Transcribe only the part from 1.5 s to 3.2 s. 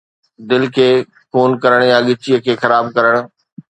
ڪرڻ يا ڳچيء کي خراب ڪرڻ